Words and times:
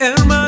Hermano 0.00 0.38
latino, 0.38 0.47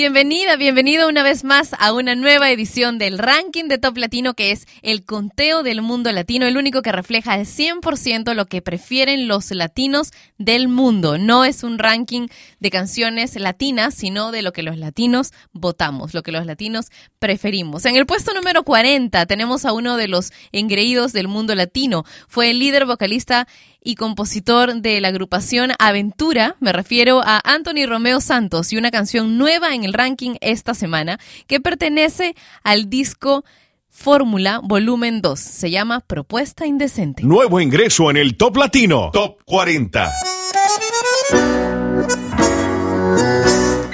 Bienvenida, 0.00 0.54
bienvenido 0.54 1.08
una 1.08 1.24
vez 1.24 1.42
más 1.42 1.72
a 1.76 1.92
una 1.92 2.14
nueva 2.14 2.52
edición 2.52 2.98
del 2.98 3.18
ranking 3.18 3.64
de 3.64 3.78
Top 3.78 3.96
Latino 3.96 4.34
que 4.34 4.52
es 4.52 4.68
el 4.82 5.04
conteo 5.04 5.64
del 5.64 5.82
mundo 5.82 6.12
latino, 6.12 6.46
el 6.46 6.56
único 6.56 6.82
que 6.82 6.92
refleja 6.92 7.32
al 7.32 7.46
100% 7.46 8.32
lo 8.34 8.46
que 8.46 8.62
prefieren 8.62 9.26
los 9.26 9.50
latinos 9.50 10.12
del 10.38 10.68
mundo. 10.68 11.18
No 11.18 11.44
es 11.44 11.64
un 11.64 11.80
ranking 11.80 12.28
de 12.60 12.70
canciones 12.70 13.34
latinas, 13.34 13.92
sino 13.92 14.30
de 14.30 14.42
lo 14.42 14.52
que 14.52 14.62
los 14.62 14.78
latinos 14.78 15.32
votamos, 15.52 16.14
lo 16.14 16.22
que 16.22 16.30
los 16.30 16.46
latinos 16.46 16.90
preferimos. 17.18 17.84
En 17.84 17.96
el 17.96 18.06
puesto 18.06 18.32
número 18.34 18.62
40 18.62 19.26
tenemos 19.26 19.64
a 19.64 19.72
uno 19.72 19.96
de 19.96 20.06
los 20.06 20.30
engreídos 20.52 21.12
del 21.12 21.26
mundo 21.26 21.56
latino. 21.56 22.04
Fue 22.28 22.50
el 22.50 22.60
líder 22.60 22.86
vocalista 22.86 23.48
y 23.82 23.94
compositor 23.94 24.74
de 24.74 25.00
la 25.00 25.08
agrupación 25.08 25.72
Aventura, 25.78 26.56
me 26.60 26.72
refiero 26.72 27.22
a 27.24 27.40
Anthony 27.44 27.86
Romeo 27.86 28.20
Santos 28.20 28.72
y 28.72 28.76
una 28.76 28.90
canción 28.90 29.38
nueva 29.38 29.74
en 29.74 29.84
el 29.84 29.92
ranking 29.92 30.36
esta 30.40 30.74
semana 30.74 31.18
que 31.46 31.60
pertenece 31.60 32.34
al 32.62 32.90
disco 32.90 33.44
Fórmula 33.88 34.60
Volumen 34.62 35.20
2. 35.22 35.38
Se 35.40 35.70
llama 35.70 36.00
Propuesta 36.00 36.66
Indecente. 36.66 37.22
Nuevo 37.24 37.60
ingreso 37.60 38.10
en 38.10 38.16
el 38.16 38.36
Top 38.36 38.56
Latino. 38.56 39.10
Top 39.12 39.38
40. 39.44 40.12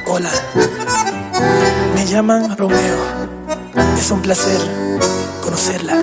Hola, 0.07 0.31
me 1.95 2.07
llaman 2.07 2.57
Romeo. 2.57 2.99
Es 3.97 4.11
un 4.11 4.21
placer 4.21 4.61
conocerla. 5.41 6.03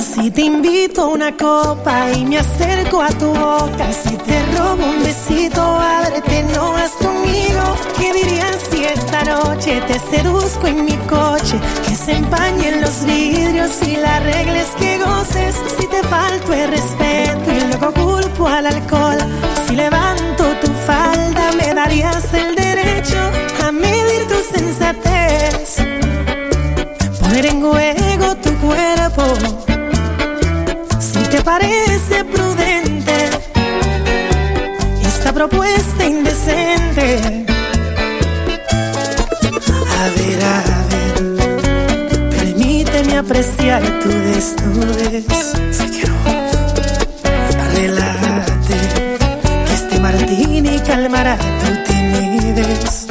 Si 0.00 0.30
te 0.30 0.42
invito 0.42 1.02
a 1.02 1.06
una 1.08 1.36
copa 1.36 2.10
y 2.12 2.24
me 2.24 2.38
acerco 2.38 3.02
a 3.02 3.08
tu 3.08 3.26
boca, 3.26 3.92
si 3.92 4.16
te 4.16 4.42
robo 4.56 4.82
un 4.82 5.02
besito, 5.02 5.60
ábrete, 5.60 6.42
no 6.54 6.72
vas 6.72 6.92
conmigo. 6.92 7.60
¿Qué 7.98 8.10
dirías 8.14 8.56
si 8.70 8.82
esta 8.82 9.24
noche 9.24 9.82
te 9.86 9.98
seduzco 9.98 10.66
en 10.68 10.86
mi 10.86 10.96
coche? 11.06 11.60
Que 11.86 11.94
se 11.94 12.12
empañen 12.12 12.80
los 12.80 13.04
vidrios 13.04 13.72
y 13.86 13.96
las 13.96 14.22
reglas 14.24 14.68
que 14.78 14.98
goces. 14.98 15.54
Si 15.78 15.86
te 15.86 16.02
falto 16.04 16.54
el 16.54 16.70
respeto 16.70 17.52
y 17.52 17.60
luego 17.68 17.92
culpo 17.92 18.46
al 18.48 18.66
alcohol, 18.68 19.18
si 19.68 19.76
levanto 19.76 20.44
tu 20.62 20.72
falda, 20.86 21.52
me 21.58 21.74
darías 21.74 22.32
el 22.32 22.54
derecho 22.54 23.18
a 23.62 23.70
medir 23.70 24.26
tu 24.28 24.58
sensatez. 24.58 25.76
Poner 27.20 27.46
en 27.46 27.60
tu 28.40 28.50
cuerpo 28.58 29.69
parece 31.44 32.24
prudente 32.24 33.30
esta 35.02 35.32
propuesta 35.32 36.04
indecente. 36.04 37.46
A 39.98 40.04
ver, 40.16 40.40
a 40.44 40.62
ver, 40.90 42.30
permíteme 42.30 43.18
apreciar 43.18 43.82
tu 44.00 44.08
desnudez. 44.08 45.24
Si 45.70 45.84
quiero, 45.88 46.14
relájate, 47.74 48.78
que 49.66 49.72
este 49.74 50.00
martini 50.00 50.80
calmará 50.80 51.36
tu 51.36 51.92
timidez. 51.92 53.06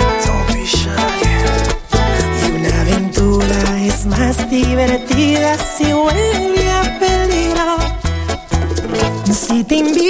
Y 2.41 2.51
una 2.51 2.81
aventura 2.81 3.85
es 3.85 4.05
más 4.05 4.49
divertida 4.49 5.57
si 5.57 5.93
huele 5.93 6.68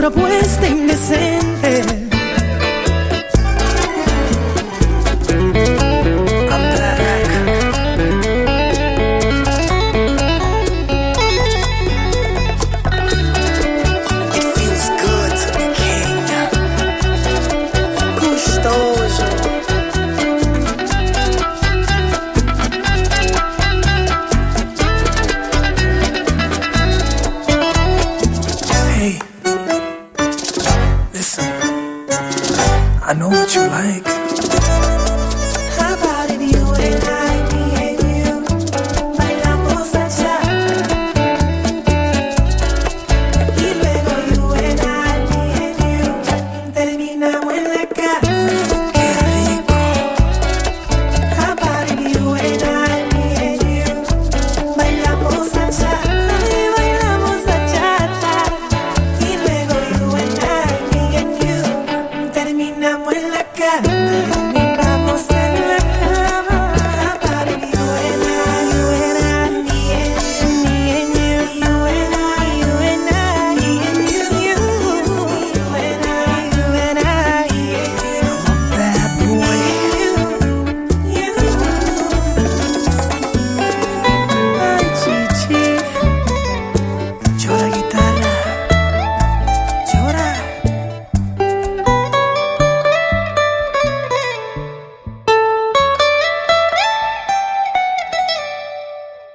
propuesta 0.00 0.66
indecente. 0.66 1.69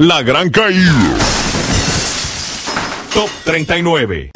La 0.05 0.21
Gran 0.21 0.51
Caída. 0.51 1.17
Top 3.11 3.27
39. 3.43 4.34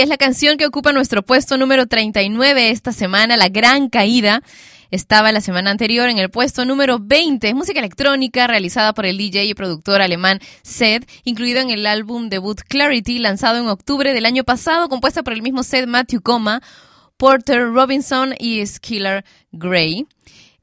es 0.00 0.08
la 0.08 0.16
canción 0.16 0.56
que 0.56 0.64
ocupa 0.64 0.92
nuestro 0.92 1.22
puesto 1.22 1.58
número 1.58 1.86
39 1.86 2.70
esta 2.70 2.90
semana, 2.90 3.36
La 3.36 3.50
Gran 3.50 3.90
Caída. 3.90 4.42
Estaba 4.90 5.30
la 5.30 5.42
semana 5.42 5.70
anterior 5.70 6.08
en 6.08 6.16
el 6.16 6.30
puesto 6.30 6.64
número 6.64 6.98
20. 6.98 7.46
Es 7.46 7.54
música 7.54 7.80
electrónica 7.80 8.46
realizada 8.46 8.94
por 8.94 9.04
el 9.04 9.18
DJ 9.18 9.44
y 9.44 9.54
productor 9.54 10.00
alemán 10.00 10.40
Seth, 10.62 11.06
incluido 11.24 11.60
en 11.60 11.68
el 11.68 11.86
álbum 11.86 12.30
debut 12.30 12.60
Clarity, 12.66 13.18
lanzado 13.18 13.58
en 13.58 13.68
octubre 13.68 14.14
del 14.14 14.24
año 14.24 14.42
pasado, 14.42 14.88
compuesta 14.88 15.22
por 15.22 15.34
el 15.34 15.42
mismo 15.42 15.62
Seth 15.62 15.86
Matthew 15.86 16.22
Coma, 16.22 16.62
Porter 17.18 17.70
Robinson 17.70 18.34
y 18.38 18.66
Skiller 18.66 19.24
Gray. 19.52 20.06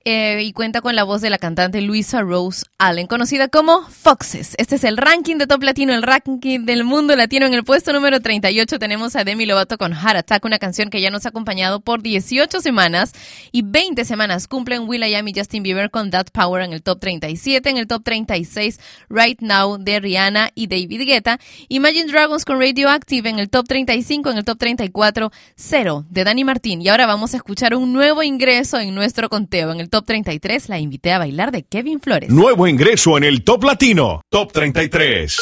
Eh, 0.09 0.41
y 0.41 0.53
cuenta 0.53 0.79
con 0.79 0.95
la 0.95 1.03
voz 1.03 1.19
de 1.19 1.29
la 1.29 1.37
cantante 1.37 1.81
Luisa 1.81 2.21
Rose 2.21 2.63
Allen, 2.77 3.07
conocida 3.07 3.49
como 3.49 3.81
Foxes. 3.89 4.55
Este 4.57 4.75
es 4.75 4.85
el 4.85 4.95
ranking 4.95 5.35
de 5.35 5.47
Top 5.47 5.61
Latino, 5.61 5.93
el 5.93 6.01
ranking 6.01 6.63
del 6.63 6.85
mundo 6.85 7.13
latino. 7.17 7.45
En 7.45 7.53
el 7.53 7.65
puesto 7.65 7.91
número 7.91 8.21
38 8.21 8.79
tenemos 8.79 9.17
a 9.17 9.25
Demi 9.25 9.45
Lovato 9.45 9.77
con 9.77 9.91
Heart 9.91 10.19
Attack, 10.19 10.45
una 10.45 10.59
canción 10.59 10.89
que 10.89 11.01
ya 11.01 11.11
nos 11.11 11.25
ha 11.25 11.29
acompañado 11.29 11.81
por 11.81 12.01
18 12.01 12.61
semanas 12.61 13.11
y 13.51 13.63
20 13.63 14.05
semanas. 14.05 14.47
Cumplen 14.47 14.87
Will 14.87 15.03
I 15.03 15.13
y 15.13 15.33
Justin 15.35 15.61
Bieber 15.61 15.91
con 15.91 16.09
That 16.09 16.27
Power 16.31 16.63
en 16.63 16.71
el 16.71 16.83
top 16.83 17.01
37, 17.01 17.69
en 17.69 17.75
el 17.75 17.87
top 17.87 18.05
36 18.05 18.79
Right 19.09 19.41
Now 19.41 19.77
de 19.77 19.99
Rihanna 19.99 20.51
y 20.55 20.67
David 20.67 21.01
Guetta, 21.05 21.37
Imagine 21.67 22.09
Dragons 22.09 22.45
con 22.45 22.61
Radioactive 22.61 23.29
en 23.29 23.39
el 23.39 23.49
top 23.49 23.67
35, 23.67 24.29
en 24.29 24.37
el 24.37 24.45
top 24.45 24.57
34 24.57 25.33
Cero 25.57 26.05
de 26.09 26.23
Dani 26.23 26.45
Martín. 26.45 26.81
Y 26.81 26.87
ahora 26.87 27.05
vamos 27.07 27.33
a 27.33 27.37
escuchar 27.37 27.75
un 27.75 27.91
nuevo 27.91 28.23
ingreso 28.23 28.79
en 28.79 28.95
nuestro 28.95 29.27
conteo 29.27 29.73
en 29.73 29.81
el 29.81 29.89
top 29.89 29.96
Top 29.97 30.05
33 30.05 30.69
la 30.69 30.77
invité 30.77 31.11
a 31.11 31.17
bailar 31.17 31.51
de 31.51 31.65
Kevin 31.67 31.99
Flores. 31.99 32.29
Nuevo 32.29 32.67
ingreso 32.67 33.17
en 33.17 33.23
el 33.23 33.43
Top 33.43 33.63
Latino. 33.63 34.21
Top 34.29 34.51
33. 34.51 35.35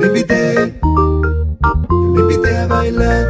Te 0.00 0.06
invité, 0.06 0.54
te 0.54 2.20
invité 2.22 2.56
a 2.56 2.66
bailar. 2.66 3.26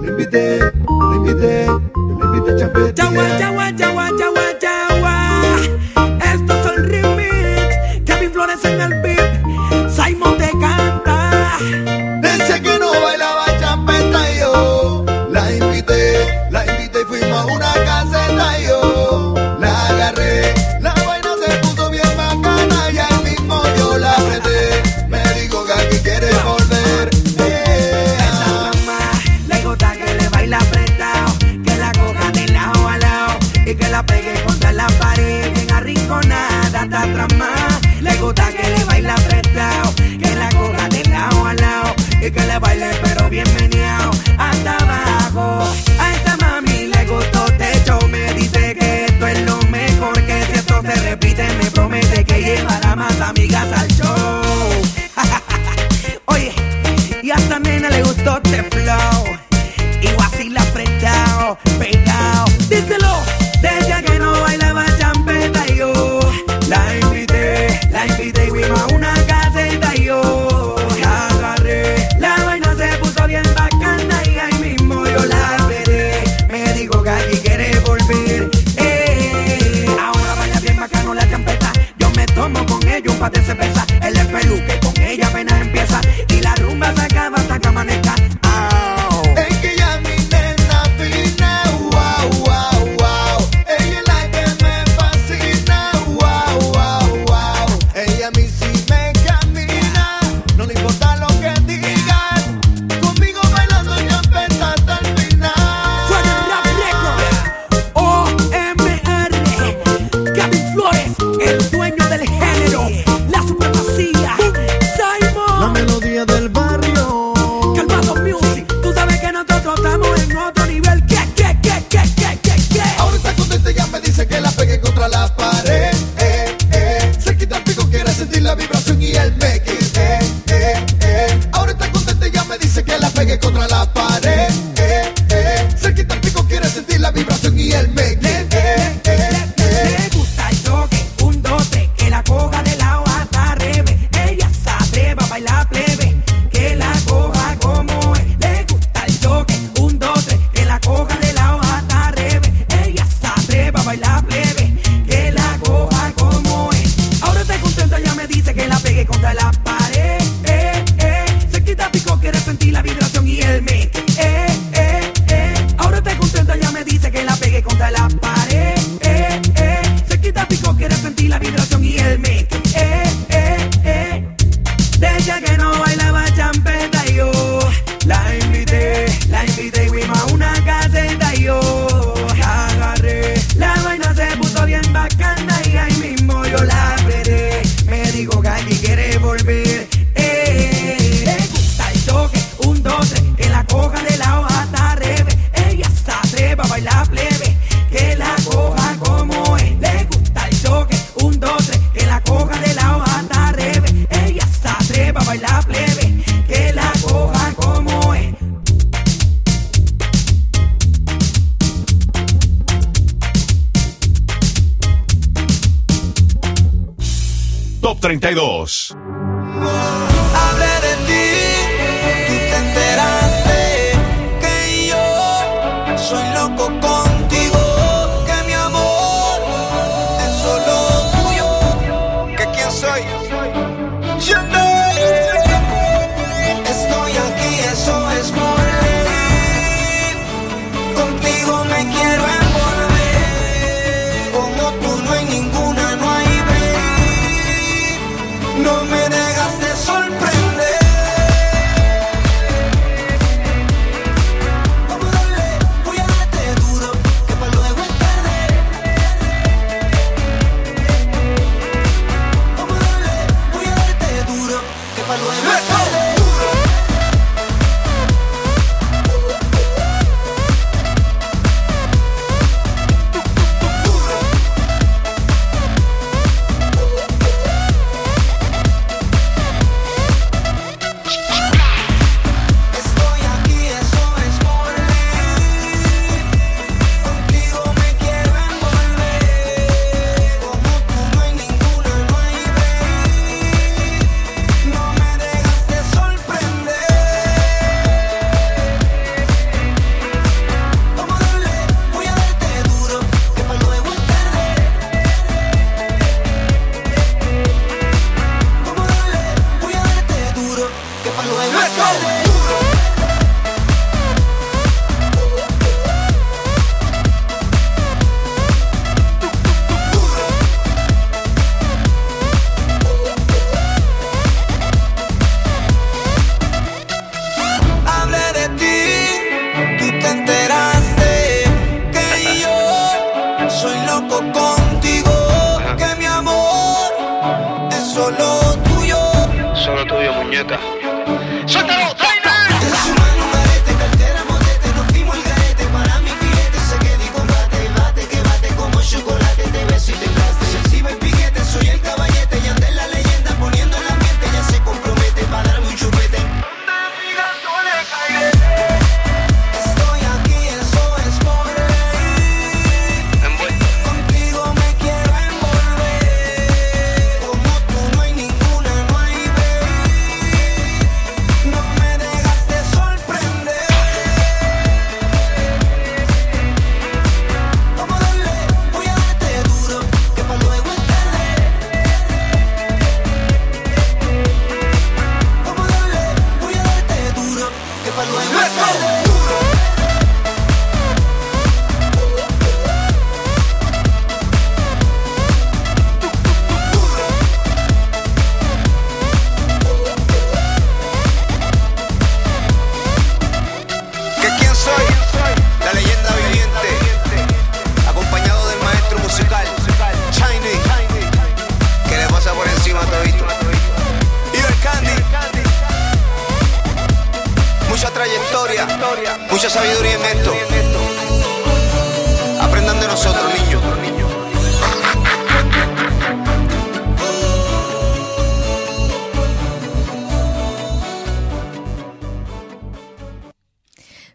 Te 0.00 0.10
invité, 0.10 0.58
te 0.58 1.16
invité, 1.18 1.66
te 1.66 2.24
invité 2.24 2.50
a 2.50 2.58
champetear. 2.58 3.12
Yawa, 3.12 3.28
yawa, 3.38 3.70
yawa, 3.72 4.08
yawa, 4.18 4.46
yawa. 4.62 5.16
Estos 6.32 6.56
son 6.62 6.82
remix. 6.88 8.06
Kevin 8.06 8.30
Flores 8.30 8.64
en 8.64 8.80
el 8.80 9.02
beat. 9.02 9.90
Simon 9.90 10.34
te 10.38 10.50
canta. 10.58 11.14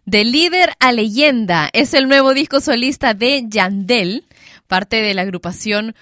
De 0.09 0.25
líder 0.25 0.73
a 0.79 0.91
leyenda 0.91 1.69
es 1.71 1.93
el 1.93 2.07
nuevo 2.07 2.33
disco 2.33 2.61
solista 2.61 3.13
de 3.13 3.43
Yandel, 3.47 4.25
parte 4.65 5.03
de 5.03 5.13
la 5.13 5.21
agrupación 5.21 5.93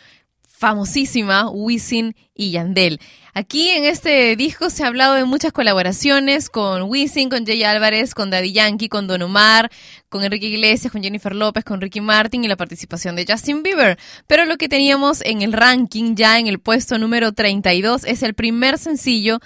famosísima 0.48 1.50
Wisin 1.50 2.16
y 2.34 2.52
Yandel. 2.52 3.02
Aquí 3.34 3.70
en 3.70 3.84
este 3.84 4.38
disco 4.38 4.70
se 4.70 4.86
ha 4.86 4.88
hablado 4.88 5.16
de 5.16 5.26
muchas 5.26 5.52
colaboraciones 5.52 6.50
con 6.50 6.84
Wisin, 6.84 7.30
con 7.30 7.46
Jay 7.46 7.64
Álvarez, 7.64 8.16
con 8.16 8.30
Daddy 8.30 8.54
Yankee, 8.54 8.88
con 8.88 9.08
Don 9.08 9.24
Omar, 9.24 9.70
con 10.08 10.24
Enrique 10.24 10.48
Iglesias, 10.48 10.92
con 10.92 11.04
Jennifer 11.04 11.36
López, 11.36 11.66
con 11.66 11.82
Ricky 11.82 12.00
Martin 12.00 12.46
y 12.46 12.48
la 12.48 12.56
participación 12.56 13.18
de 13.18 13.26
Justin 13.28 13.62
Bieber. 13.62 14.00
Pero 14.26 14.46
lo 14.46 14.58
que 14.58 14.70
teníamos 14.70 15.22
en 15.26 15.42
el 15.42 15.52
ranking 15.52 16.16
ya 16.16 16.40
en 16.40 16.48
el 16.48 16.60
puesto 16.60 16.98
número 16.98 17.34
32 17.34 18.06
es 18.06 18.24
el 18.24 18.36
primer 18.36 18.78
sencillo 18.78 19.40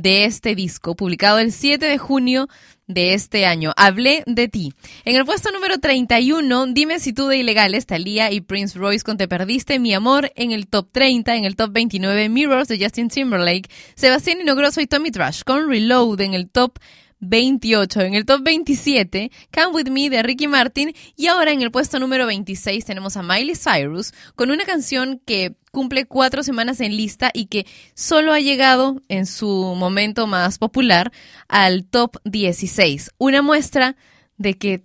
de 0.00 0.24
este 0.24 0.54
disco, 0.54 0.94
publicado 0.94 1.38
el 1.38 1.52
7 1.52 1.84
de 1.84 1.98
junio 1.98 2.48
de 2.86 3.14
este 3.14 3.46
año. 3.46 3.72
Hablé 3.76 4.22
de 4.26 4.48
ti. 4.48 4.72
En 5.04 5.16
el 5.16 5.24
puesto 5.24 5.50
número 5.50 5.78
31, 5.78 6.66
Dime 6.68 7.00
si 7.00 7.12
tú 7.12 7.26
de 7.26 7.36
ilegales, 7.36 7.86
Thalía 7.86 8.32
y 8.32 8.40
Prince 8.40 8.78
Royce 8.78 9.04
con 9.04 9.16
Te 9.16 9.28
perdiste 9.28 9.78
mi 9.78 9.92
amor. 9.92 10.32
En 10.36 10.52
el 10.52 10.68
top 10.68 10.88
30, 10.92 11.36
en 11.36 11.44
el 11.44 11.56
top 11.56 11.72
29, 11.72 12.28
Mirrors 12.28 12.68
de 12.68 12.78
Justin 12.82 13.08
Timberlake, 13.08 13.68
Sebastián 13.94 14.40
Inogroso 14.40 14.80
y 14.80 14.86
Tommy 14.86 15.10
Trash 15.10 15.42
con 15.44 15.68
Reload 15.68 16.20
en 16.20 16.34
el 16.34 16.48
top 16.48 16.78
28. 17.20 18.00
En 18.02 18.14
el 18.14 18.24
top 18.24 18.42
27, 18.42 19.30
Come 19.52 19.74
With 19.74 19.90
Me 19.90 20.10
de 20.10 20.22
Ricky 20.22 20.48
Martin. 20.48 20.94
Y 21.16 21.26
ahora 21.26 21.52
en 21.52 21.62
el 21.62 21.70
puesto 21.70 21.98
número 21.98 22.26
26 22.26 22.84
tenemos 22.84 23.16
a 23.16 23.22
Miley 23.22 23.54
Cyrus 23.56 24.12
con 24.34 24.50
una 24.50 24.64
canción 24.64 25.20
que 25.24 25.56
cumple 25.72 26.06
cuatro 26.06 26.42
semanas 26.42 26.80
en 26.80 26.96
lista 26.96 27.30
y 27.32 27.46
que 27.46 27.66
solo 27.94 28.32
ha 28.32 28.40
llegado 28.40 29.02
en 29.08 29.26
su 29.26 29.74
momento 29.76 30.26
más 30.26 30.58
popular 30.58 31.12
al 31.48 31.84
top 31.84 32.16
16. 32.24 33.12
Una 33.18 33.42
muestra 33.42 33.96
de 34.36 34.54
que 34.54 34.84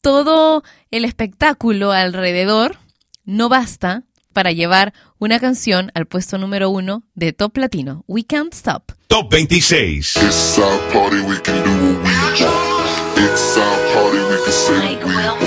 todo 0.00 0.62
el 0.90 1.04
espectáculo 1.04 1.92
alrededor 1.92 2.78
no 3.24 3.48
basta 3.48 4.04
para 4.38 4.52
llevar 4.52 4.94
una 5.18 5.40
canción 5.40 5.90
al 5.94 6.06
puesto 6.06 6.38
número 6.38 6.70
uno 6.70 7.02
de 7.16 7.32
Top 7.32 7.56
Latino. 7.56 8.04
We 8.06 8.22
Can't 8.22 8.54
Stop. 8.54 8.92
Top 9.08 9.32
26. 9.32 10.14
It's 10.14 10.58
our 10.60 10.78
party, 10.92 11.20
we 11.22 11.40
can 11.40 11.56
do 11.64 11.70
what 11.70 12.04
we 12.04 12.12
want. 12.14 13.18
It's 13.18 13.56
our 13.56 13.78
party, 13.94 14.18
we 14.30 14.36
can 14.44 14.52
say 14.52 14.94
what 14.94 15.04
we 15.04 15.12
want. 15.12 15.42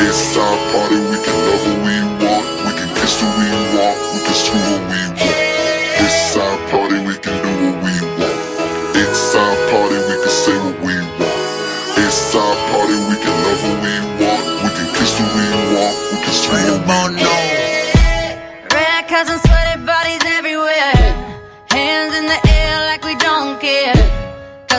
It's 0.00 0.36
our 0.36 0.58
party, 0.72 0.96
we 0.96 1.16
can 1.22 1.36
love 1.46 1.62
what 1.64 1.78
we 1.86 2.26
want. 2.26 2.46
We 2.66 2.72
can 2.74 2.88
kiss 2.96 3.20
who 3.20 3.28
we 3.38 3.78
want. 3.78 3.98
We 4.14 4.20
can 4.24 4.34
screw 4.34 4.58
what 4.58 4.82
we 4.90 5.22
want. 5.22 5.37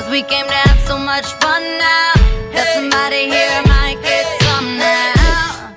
Cause 0.10 0.15
we 0.15 0.24
came 0.24 0.48
to 0.48 0.52
have 0.52 0.80
so 0.88 0.98
much 0.98 1.26
fun 1.39 1.62
now. 1.62 2.13
That 2.54 2.74
somebody 2.74 3.30
here 3.30 3.62
might 3.69 4.02
get 4.02 4.26
some 4.41 4.69
now. 4.82 5.69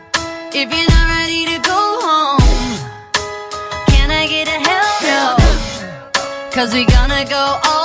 If 0.48 0.72
you're 0.72 0.88
not 0.88 1.06
ready 1.20 1.44
to 1.52 1.58
go 1.60 1.80
home, 2.00 2.40
can 3.92 4.08
I 4.10 4.24
get 4.26 4.48
a 4.48 4.58
hell 4.68 4.92
no? 5.04 6.50
Cause 6.50 6.72
we 6.72 6.86
gonna 6.86 7.26
go 7.28 7.60
all 7.62 7.81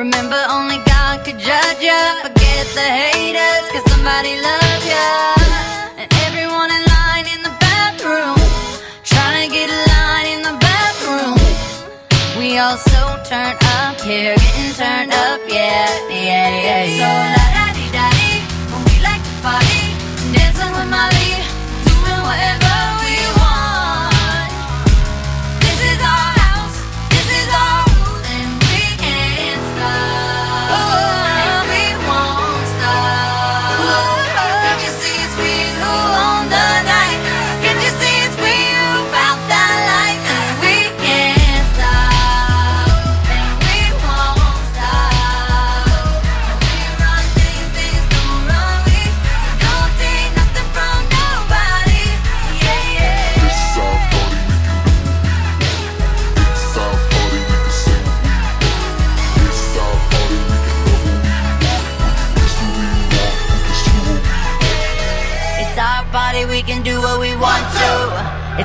Remember, 0.00 0.42
only 0.48 0.78
God 0.86 1.26
could 1.26 1.38
judge 1.38 1.82
ya. 1.82 2.00
Forget 2.22 2.66
the 2.72 2.88
haters, 2.88 3.68
cause 3.68 3.84
somebody 3.92 4.32
loves 4.40 4.84
ya. 4.88 5.36
And 6.00 6.08
everyone 6.24 6.72
in 6.72 6.82
line 6.88 7.28
in 7.28 7.42
the 7.44 7.52
bathroom, 7.60 8.40
trying 9.04 9.44
to 9.44 9.48
get 9.52 9.68
a 9.68 9.80
line 9.92 10.28
in 10.36 10.40
the 10.40 10.56
bathroom. 10.56 11.36
We 12.38 12.56
all 12.56 12.78
so 12.78 13.20
turned 13.28 13.60
up 13.76 14.00
here, 14.00 14.36
getting 14.40 14.72
turned 14.72 15.12
up, 15.12 15.40
yeah, 15.46 15.84
yeah, 16.08 16.48
yeah, 16.64 16.84
yeah. 16.96 17.00
So 17.00 17.08
la 17.36 17.46
da 17.52 17.66
dee 17.76 17.92
da 17.92 18.08
dee, 18.16 18.40
when 18.72 18.80
we 18.88 18.96
like 19.04 19.20
to 19.20 19.34
party, 19.44 19.84
dancing 20.32 20.72
with 20.72 20.88
Molly, 20.88 21.44
doing 21.84 22.22
whatever 22.24 22.99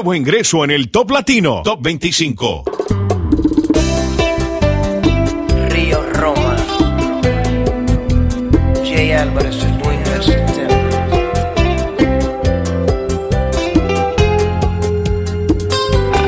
Nuevo 0.00 0.14
ingreso 0.14 0.64
en 0.64 0.70
el 0.70 0.90
Top 0.90 1.10
Latino, 1.10 1.60
Top 1.62 1.82
25. 1.82 2.64
Río 5.68 6.02
Roma. 6.14 6.56
Jay 8.82 9.12
Álvarez, 9.12 9.62
el 9.62 9.78
dueño 9.78 10.10
del 10.10 10.22
sistema. 10.22 10.74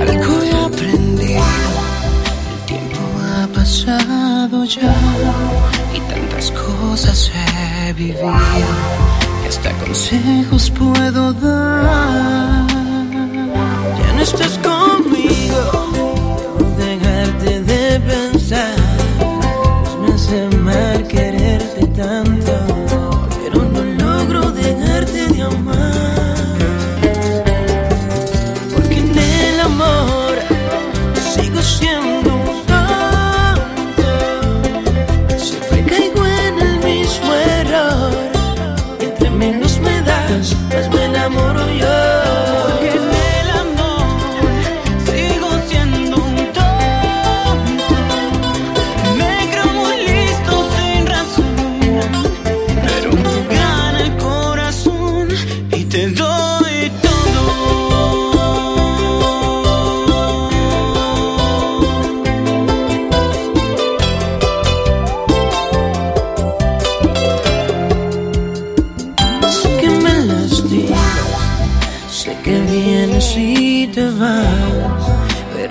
Algo 0.03 0.43
he 0.43 0.53
aprendido, 0.53 1.43
el 2.53 2.67
tiempo 2.67 3.01
ha 3.23 3.49
pasado 3.55 4.65
ya 4.67 4.95
y 5.95 6.01
tantas 6.13 6.51
cosas 6.51 7.33
he 7.35 7.93
vivido 7.95 8.35
hasta 9.49 9.73
consejos 9.79 10.71
puedo 10.71 11.33
dar. 11.33 12.72
Estás 14.23 14.57
conmigo, 14.59 15.91
dejarte 16.79 17.61
de 17.61 17.99
pensar, 17.99 18.82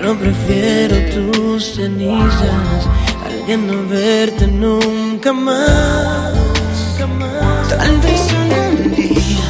pero 0.02 0.18
prefiero 0.18 0.96
tus 1.14 1.74
cenizas 1.76 2.88
al 3.24 3.66
no 3.68 3.88
verte 3.88 4.48
nunca 4.48 5.32
más. 5.32 6.32
Tal 7.68 8.00
vez 8.00 8.32
algún 8.32 8.94
día 8.96 9.44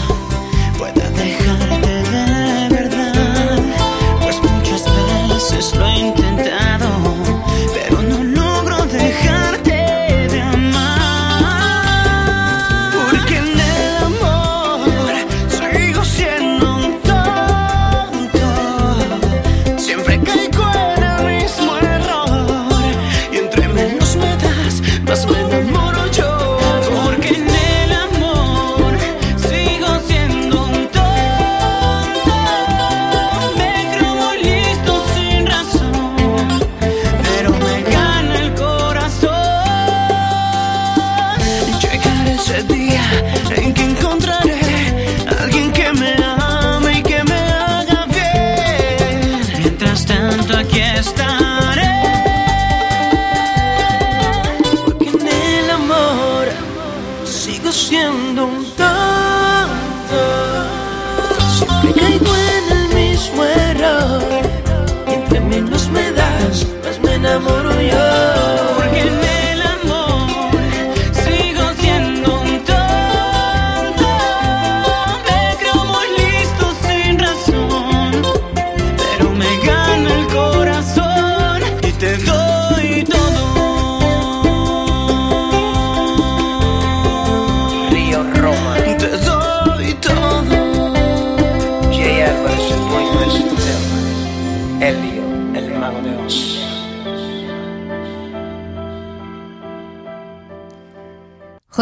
pueda 0.77 1.09
dejarte 1.09 2.03
de 2.11 2.69
verdad, 2.69 3.63
pues 4.23 4.37
muchas 4.43 4.85
veces 5.31 5.75
lo 5.75 5.87
he 5.87 6.22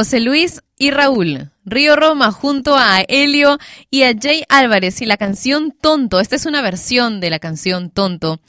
José 0.01 0.21
Luis 0.21 0.63
y 0.79 0.93
Raúl. 0.93 1.51
Río 1.67 1.95
Roma 1.95 2.33
junto 2.33 2.75
a 2.75 3.03
Helio 3.07 3.59
y 3.91 4.05
a 4.05 4.15
Jay 4.19 4.45
Álvarez 4.49 5.03
y 5.03 5.05
la 5.05 5.19
canción 5.19 5.75
Tonto. 5.79 6.21
Esta 6.21 6.37
es 6.37 6.47
una 6.47 6.63
versión 6.63 7.21
de 7.21 7.29
la 7.29 7.39
canción 7.39 7.91
Tonto 7.91 8.41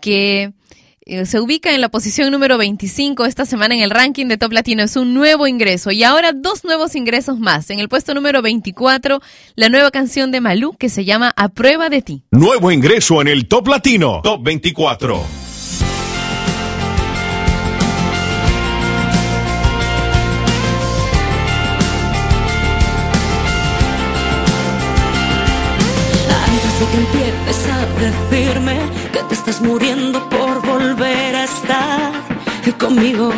que 0.00 0.54
eh, 1.02 1.26
se 1.26 1.38
ubica 1.38 1.74
en 1.74 1.82
la 1.82 1.90
posición 1.90 2.32
número 2.32 2.56
25 2.56 3.26
esta 3.26 3.44
semana 3.44 3.74
en 3.74 3.82
el 3.82 3.90
ranking 3.90 4.24
de 4.24 4.38
Top 4.38 4.52
Latino. 4.52 4.82
Es 4.82 4.96
un 4.96 5.12
nuevo 5.12 5.46
ingreso 5.46 5.90
y 5.90 6.02
ahora 6.02 6.32
dos 6.32 6.64
nuevos 6.64 6.94
ingresos 6.94 7.38
más. 7.38 7.68
En 7.68 7.78
el 7.78 7.90
puesto 7.90 8.14
número 8.14 8.40
24, 8.40 9.20
la 9.54 9.68
nueva 9.68 9.90
canción 9.90 10.30
de 10.30 10.40
Malú 10.40 10.78
que 10.78 10.88
se 10.88 11.04
llama 11.04 11.30
A 11.36 11.50
prueba 11.50 11.90
de 11.90 12.00
ti. 12.00 12.22
Nuevo 12.30 12.72
ingreso 12.72 13.20
en 13.20 13.28
el 13.28 13.48
Top 13.48 13.68
Latino, 13.68 14.22
Top 14.22 14.42
24. 14.42 15.45
atreves 27.46 27.66
a 27.68 28.30
decirme 28.30 28.78
que 29.12 29.22
te 29.24 29.34
estás 29.34 29.60
muriendo 29.60 30.28
por 30.28 30.64
volver 30.66 31.36
a 31.36 31.44
estar 31.44 32.12
conmigo. 32.78 33.32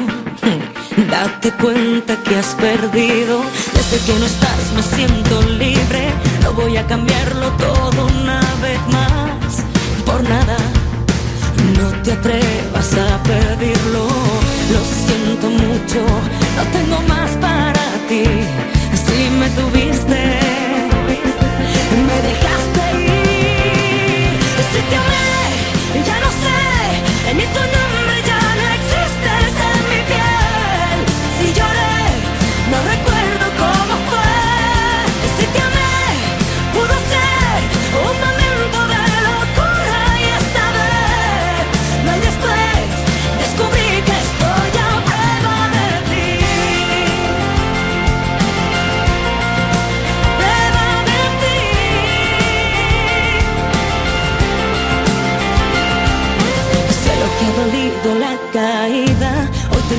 Date 1.10 1.52
cuenta 1.52 2.16
que 2.22 2.36
has 2.36 2.54
perdido. 2.54 3.40
Desde 3.74 3.98
que 4.06 4.18
no 4.18 4.26
estás 4.26 4.72
me 4.74 4.82
siento 4.82 5.42
libre. 5.42 6.12
No 6.42 6.52
voy 6.52 6.76
a 6.76 6.86
cambiarlo 6.86 7.50
todo 7.52 8.06
una 8.22 8.40
vez 8.62 8.80
más. 8.90 9.64
Por 10.04 10.22
nada, 10.22 10.56
no 11.78 12.02
te 12.02 12.12
atrevas 12.12 12.92
a 12.94 13.22
pedirlo. 13.22 14.06
Lo 14.72 14.80
siento 15.06 15.50
mucho, 15.50 16.00
no 16.56 16.62
tengo 16.72 17.02
más 17.08 17.30
para 17.32 17.84
ti. 18.08 18.24
Si 19.06 19.30
me 19.38 19.48
tuviste, 19.50 20.40
me 22.06 22.16
dejaste 22.22 22.37
mi 27.38 27.77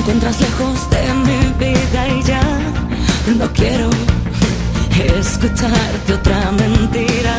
encuentras 0.00 0.40
lejos 0.40 0.90
de 0.90 1.14
mi 1.26 1.40
vida 1.58 2.08
y 2.08 2.22
ya 2.22 2.42
no 3.38 3.46
quiero 3.52 3.90
escucharte 5.18 6.14
otra 6.14 6.52
mentira. 6.52 7.36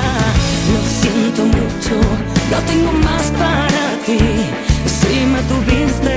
Lo 0.71 0.82
siento 1.02 1.41
mucho, 1.58 1.95
no 2.52 2.58
tengo 2.69 2.91
más 3.08 3.26
para 3.41 3.84
ti. 4.06 4.19
Si 4.97 5.13
me 5.34 5.41
tuviste 5.52 6.11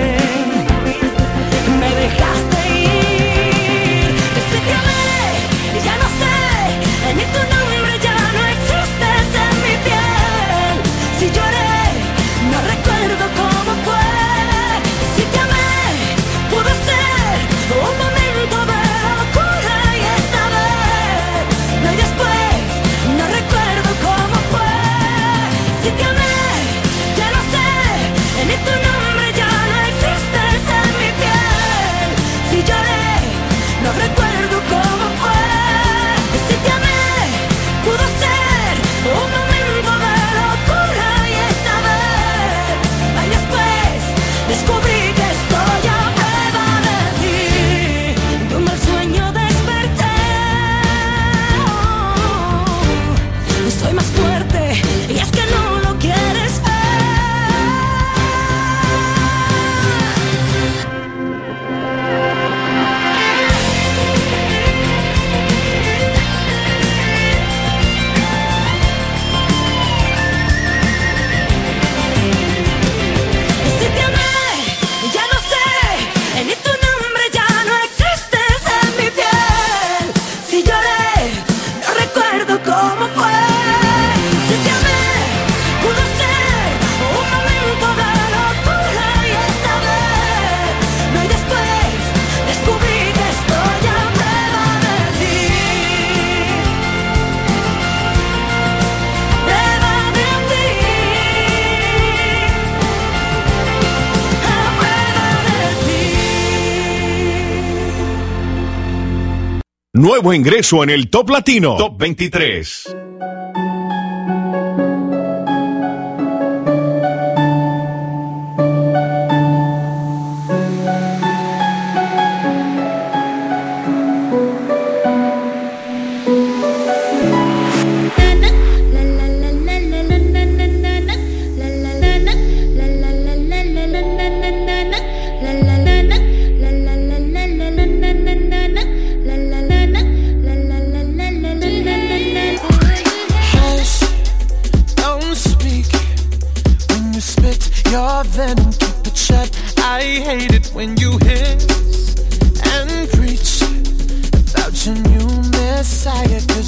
nuevo 110.24 110.32
ingreso 110.32 110.82
en 110.82 110.88
el 110.88 111.10
Top 111.10 111.28
Latino. 111.28 111.76
Top 111.76 111.98
23. 111.98 113.03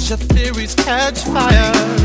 your 0.09 0.17
theories 0.17 0.73
catch 0.73 1.19
fire. 1.25 1.96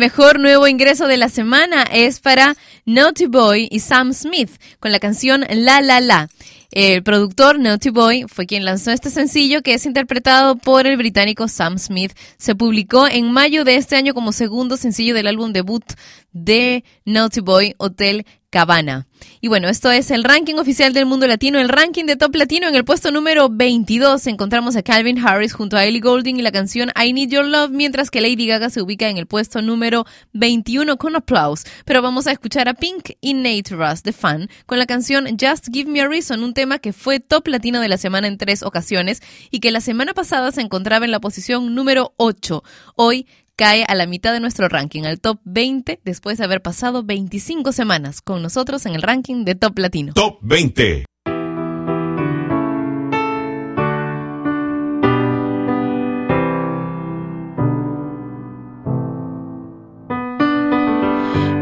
Mejor 0.00 0.40
nuevo 0.40 0.66
ingreso 0.66 1.06
de 1.06 1.18
la 1.18 1.28
semana 1.28 1.82
es 1.82 2.20
para 2.20 2.56
Naughty 2.86 3.26
Boy 3.26 3.68
y 3.70 3.80
Sam 3.80 4.14
Smith 4.14 4.50
con 4.80 4.92
la 4.92 4.98
canción 4.98 5.44
La 5.50 5.82
La 5.82 6.00
La. 6.00 6.30
El 6.70 7.02
productor 7.02 7.58
Naughty 7.58 7.90
Boy 7.90 8.24
fue 8.26 8.46
quien 8.46 8.64
lanzó 8.64 8.92
este 8.92 9.10
sencillo 9.10 9.60
que 9.60 9.74
es 9.74 9.84
interpretado 9.84 10.56
por 10.56 10.86
el 10.86 10.96
británico 10.96 11.48
Sam 11.48 11.78
Smith. 11.78 12.12
Se 12.38 12.54
publicó 12.54 13.08
en 13.08 13.30
mayo 13.30 13.62
de 13.64 13.76
este 13.76 13.94
año 13.94 14.14
como 14.14 14.32
segundo 14.32 14.78
sencillo 14.78 15.14
del 15.14 15.26
álbum 15.26 15.52
debut 15.52 15.84
de 16.32 16.82
Naughty 17.04 17.40
Boy, 17.40 17.74
Hotel 17.76 18.24
Cabana. 18.50 19.06
Y 19.40 19.48
bueno, 19.48 19.68
esto 19.68 19.90
es 19.90 20.10
el 20.10 20.24
ranking 20.24 20.56
oficial 20.56 20.92
del 20.92 21.06
mundo 21.06 21.26
latino, 21.26 21.58
el 21.58 21.68
ranking 21.68 22.04
de 22.04 22.16
top 22.16 22.34
latino. 22.34 22.68
En 22.68 22.74
el 22.74 22.84
puesto 22.84 23.10
número 23.12 23.48
22 23.48 24.26
encontramos 24.26 24.76
a 24.76 24.82
Calvin 24.82 25.24
Harris 25.24 25.52
junto 25.52 25.76
a 25.76 25.84
Ellie 25.84 26.00
Goulding 26.00 26.36
y 26.36 26.42
la 26.42 26.50
canción 26.50 26.90
I 27.00 27.12
Need 27.12 27.30
Your 27.30 27.44
Love, 27.44 27.70
mientras 27.70 28.10
que 28.10 28.20
Lady 28.20 28.46
Gaga 28.46 28.68
se 28.68 28.82
ubica 28.82 29.08
en 29.08 29.18
el 29.18 29.26
puesto 29.26 29.62
número 29.62 30.04
21 30.32 30.96
con 30.98 31.16
aplausos. 31.16 31.66
Pero 31.84 32.02
vamos 32.02 32.26
a 32.26 32.32
escuchar 32.32 32.68
a 32.68 32.74
Pink 32.74 33.10
y 33.20 33.34
Nate 33.34 33.74
Russ, 33.74 34.02
The 34.02 34.12
Fan, 34.12 34.48
con 34.66 34.78
la 34.78 34.86
canción 34.86 35.26
Just 35.40 35.68
Give 35.72 35.90
Me 35.90 36.00
a 36.00 36.08
Reason, 36.08 36.42
un 36.42 36.52
tema 36.52 36.78
que 36.78 36.92
fue 36.92 37.20
top 37.20 37.46
latino 37.48 37.80
de 37.80 37.88
la 37.88 37.98
semana 37.98 38.26
en 38.26 38.36
tres 38.36 38.62
ocasiones 38.62 39.22
y 39.50 39.60
que 39.60 39.70
la 39.70 39.80
semana 39.80 40.12
pasada 40.12 40.50
se 40.50 40.60
encontraba 40.60 41.04
en 41.04 41.12
la 41.12 41.20
posición 41.20 41.74
número 41.74 42.14
8. 42.16 42.62
Hoy 42.96 43.26
cae 43.60 43.84
a 43.86 43.94
la 43.94 44.06
mitad 44.06 44.32
de 44.32 44.40
nuestro 44.40 44.70
ranking, 44.70 45.04
al 45.04 45.20
top 45.20 45.38
20, 45.44 46.00
después 46.02 46.38
de 46.38 46.44
haber 46.44 46.62
pasado 46.62 47.02
25 47.02 47.72
semanas 47.72 48.22
con 48.22 48.40
nosotros 48.40 48.86
en 48.86 48.94
el 48.94 49.02
ranking 49.02 49.44
de 49.44 49.54
Top 49.54 49.78
Latino. 49.78 50.14
Top 50.14 50.40
20. 50.40 51.04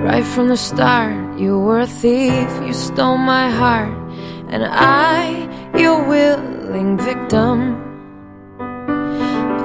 Right 0.05 0.25
from 0.25 0.51
the 0.51 0.57
start, 0.57 1.37
you 1.37 1.59
were 1.59 1.81
a 1.81 1.87
thief, 1.89 2.49
you 2.65 2.73
stole 2.73 3.19
my 3.19 3.51
heart, 3.51 3.93
and 4.53 4.63
I, 4.65 5.49
your 5.77 6.07
willing 6.07 6.97
victim. 6.97 7.88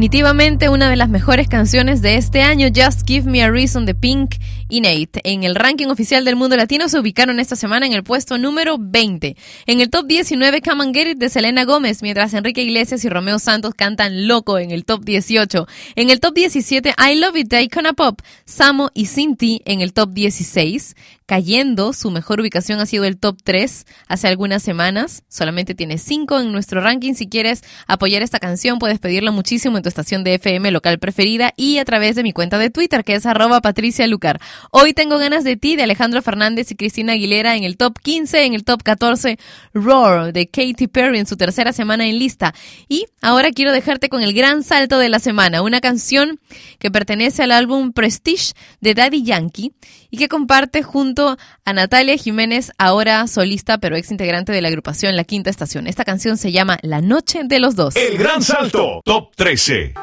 Definitivamente 0.00 0.70
una 0.70 0.88
de 0.88 0.96
las 0.96 1.10
mejores 1.10 1.46
canciones 1.46 2.00
de 2.00 2.16
este 2.16 2.40
año, 2.40 2.68
Just 2.74 3.06
Give 3.06 3.30
Me 3.30 3.42
a 3.42 3.50
Reason 3.50 3.84
de 3.84 3.94
Pink 3.94 4.36
y 4.70 4.80
Nate. 4.80 5.20
En 5.24 5.44
el 5.44 5.54
ranking 5.54 5.88
oficial 5.88 6.24
del 6.24 6.36
mundo 6.36 6.56
latino 6.56 6.88
se 6.88 6.98
ubicaron 6.98 7.38
esta 7.38 7.54
semana 7.54 7.84
en 7.84 7.92
el 7.92 8.02
puesto 8.02 8.38
número 8.38 8.78
20. 8.80 9.36
En 9.66 9.80
el 9.82 9.90
top 9.90 10.06
19, 10.06 10.62
Come 10.62 10.84
and 10.84 10.94
Get 10.94 11.06
It 11.08 11.18
de 11.18 11.28
Selena 11.28 11.66
Gómez, 11.66 12.00
mientras 12.00 12.32
Enrique 12.32 12.62
Iglesias 12.62 13.04
y 13.04 13.10
Romeo 13.10 13.38
Santos 13.38 13.74
cantan 13.74 14.26
Loco 14.26 14.58
en 14.58 14.70
el 14.70 14.86
top 14.86 15.04
18. 15.04 15.66
En 15.96 16.08
el 16.08 16.18
top 16.18 16.32
17, 16.32 16.94
I 16.96 17.16
Love 17.16 17.36
It 17.36 17.48
de 17.48 17.62
Icona 17.62 17.92
Pop, 17.92 18.22
Samo 18.46 18.88
y 18.94 19.04
Cinti 19.04 19.60
en 19.66 19.82
el 19.82 19.92
top 19.92 20.14
16 20.14 20.96
cayendo. 21.30 21.92
Su 21.92 22.10
mejor 22.10 22.40
ubicación 22.40 22.80
ha 22.80 22.86
sido 22.86 23.04
el 23.04 23.16
top 23.16 23.38
3 23.44 23.86
hace 24.08 24.26
algunas 24.26 24.64
semanas. 24.64 25.22
Solamente 25.28 25.76
tiene 25.76 25.96
5 25.96 26.40
en 26.40 26.50
nuestro 26.50 26.80
ranking. 26.80 27.14
Si 27.14 27.28
quieres 27.28 27.62
apoyar 27.86 28.22
esta 28.22 28.40
canción, 28.40 28.80
puedes 28.80 28.98
pedirla 28.98 29.30
muchísimo 29.30 29.76
en 29.76 29.84
tu 29.84 29.88
estación 29.88 30.24
de 30.24 30.34
FM 30.34 30.72
local 30.72 30.98
preferida 30.98 31.54
y 31.56 31.78
a 31.78 31.84
través 31.84 32.16
de 32.16 32.24
mi 32.24 32.32
cuenta 32.32 32.58
de 32.58 32.70
Twitter, 32.70 33.04
que 33.04 33.14
es 33.14 33.26
arroba 33.26 33.60
Patricia 33.60 34.08
Lucar. 34.08 34.40
Hoy 34.72 34.92
tengo 34.92 35.18
ganas 35.18 35.44
de 35.44 35.56
ti, 35.56 35.76
de 35.76 35.84
Alejandro 35.84 36.20
Fernández 36.20 36.72
y 36.72 36.74
Cristina 36.74 37.12
Aguilera 37.12 37.54
en 37.54 37.62
el 37.62 37.76
top 37.76 38.00
15, 38.00 38.46
en 38.46 38.54
el 38.54 38.64
top 38.64 38.82
14, 38.82 39.38
Roar 39.72 40.32
de 40.32 40.48
Katy 40.48 40.88
Perry 40.88 41.20
en 41.20 41.26
su 41.26 41.36
tercera 41.36 41.72
semana 41.72 42.08
en 42.08 42.18
lista. 42.18 42.54
Y 42.88 43.06
ahora 43.22 43.52
quiero 43.52 43.70
dejarte 43.70 44.08
con 44.08 44.22
el 44.22 44.34
gran 44.34 44.64
salto 44.64 44.98
de 44.98 45.08
la 45.08 45.20
semana, 45.20 45.62
una 45.62 45.80
canción 45.80 46.40
que 46.80 46.90
pertenece 46.90 47.44
al 47.44 47.52
álbum 47.52 47.92
Prestige 47.92 48.54
de 48.80 48.94
Daddy 48.94 49.22
Yankee 49.22 49.70
y 50.10 50.18
que 50.18 50.28
comparte 50.28 50.82
junto 50.82 51.36
a 51.64 51.72
Natalia 51.72 52.16
Jiménez, 52.16 52.72
ahora 52.78 53.26
solista 53.26 53.78
pero 53.78 53.96
ex 53.96 54.10
integrante 54.10 54.52
de 54.52 54.60
la 54.60 54.68
agrupación 54.68 55.16
La 55.16 55.24
Quinta 55.24 55.50
Estación. 55.50 55.86
Esta 55.86 56.04
canción 56.04 56.36
se 56.36 56.52
llama 56.52 56.78
La 56.82 57.00
Noche 57.00 57.42
de 57.44 57.60
los 57.60 57.76
Dos. 57.76 57.96
El 57.96 58.18
Gran 58.18 58.42
Salto, 58.42 59.00
Top 59.04 59.34
13. 59.36 59.94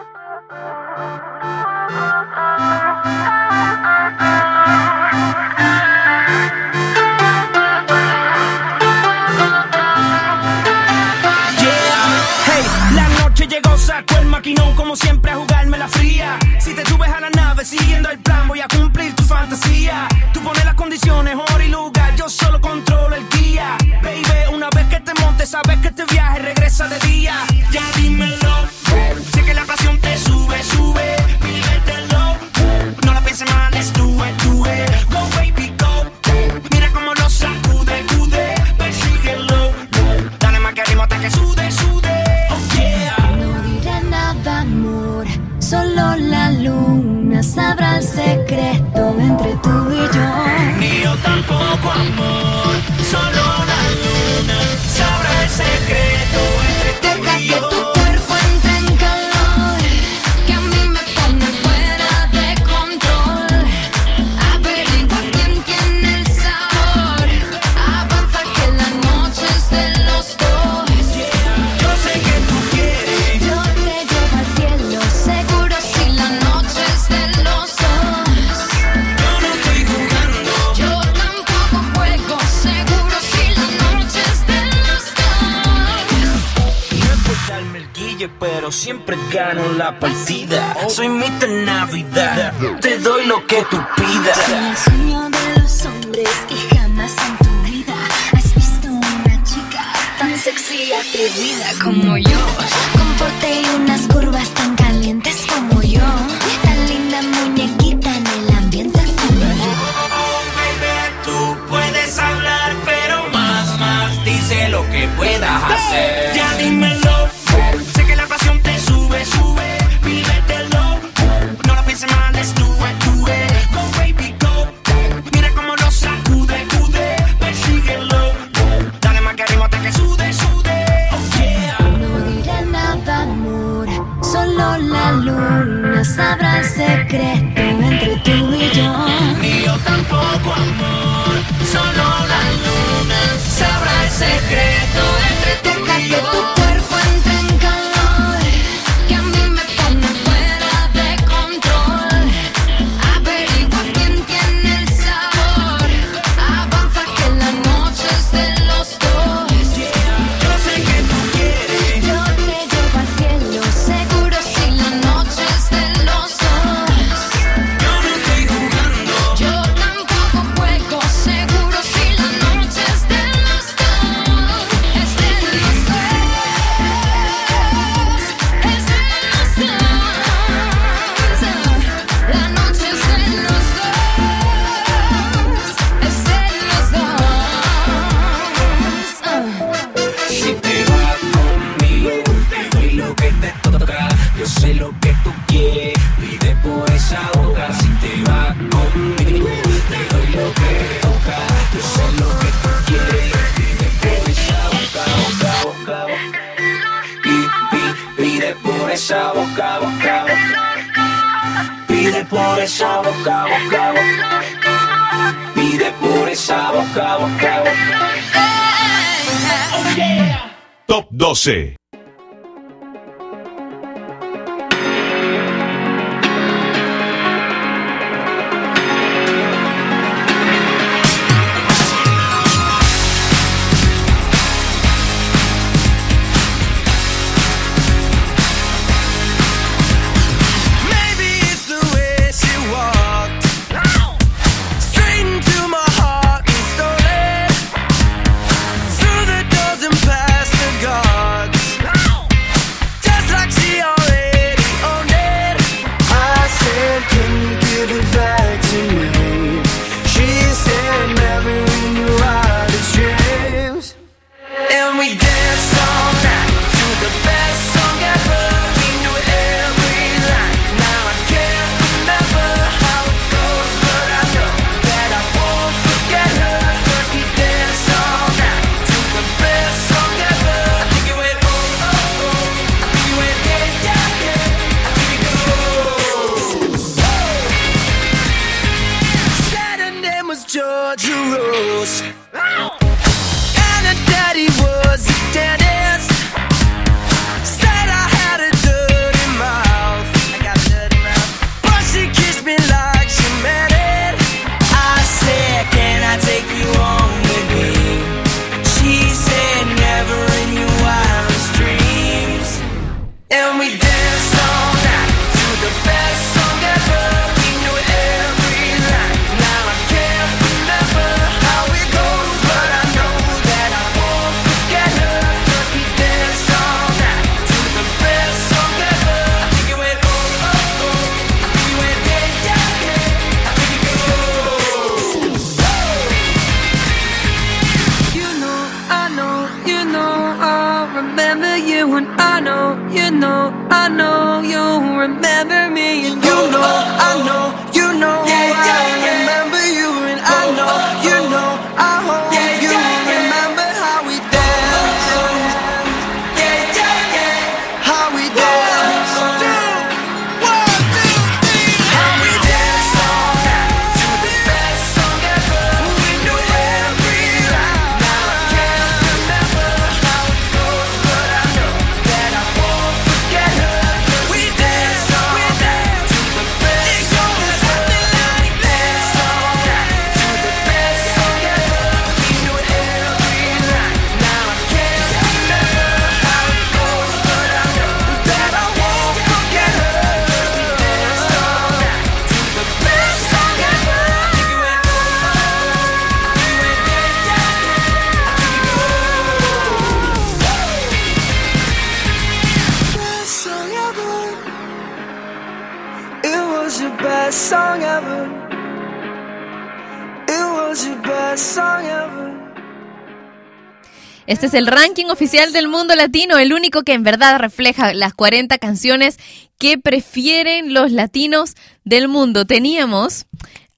Este 414.28 414.48
es 414.48 414.54
el 414.54 414.68
ranking 414.68 415.06
oficial 415.06 415.54
del 415.54 415.70
mundo 415.70 415.96
latino, 415.96 416.38
el 416.38 416.52
único 416.52 416.84
que 416.84 416.92
en 416.92 417.04
verdad 417.04 417.40
refleja 417.40 417.94
las 417.94 418.14
40 418.14 418.58
canciones 418.58 419.18
que 419.58 419.78
prefieren 419.78 420.74
los 420.74 420.92
latinos 420.92 421.56
del 421.86 422.10
mundo. 422.10 422.46
Teníamos 422.46 423.26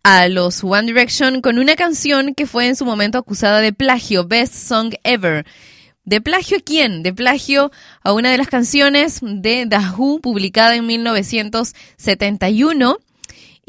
a 0.02 0.28
los 0.28 0.64
One 0.64 0.88
Direction 0.88 1.42
con 1.42 1.60
una 1.60 1.76
canción 1.76 2.34
que 2.34 2.48
fue 2.48 2.66
en 2.66 2.76
su 2.76 2.84
momento 2.84 3.20
acusada 3.20 3.62
de 3.62 3.74
plagio, 3.74 4.28
Best 4.28 4.56
Song 4.56 4.96
Ever. 5.04 5.46
¿De 6.04 6.20
plagio 6.20 6.58
a 6.58 6.62
quién? 6.62 7.04
De 7.04 7.14
plagio 7.14 7.70
a 8.02 8.14
una 8.14 8.32
de 8.32 8.40
las 8.40 8.48
canciones 8.48 9.20
de 9.22 9.68
The 9.70 9.78
publicada 10.20 10.76
en 10.76 10.88
1971. 10.88 12.98